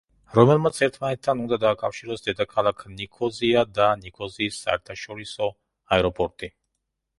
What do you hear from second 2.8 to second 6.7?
ნიქოზია და ნიქოზიის საერთაშორისო აეროპორტი.